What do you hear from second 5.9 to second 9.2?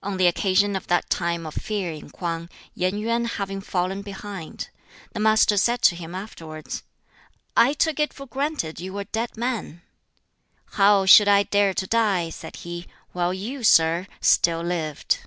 him (afterwards), "I took it for granted you were a